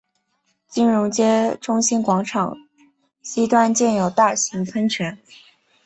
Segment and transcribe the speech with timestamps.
[0.67, 2.57] 金融街中心广场
[3.21, 5.19] 西端建有大型喷泉。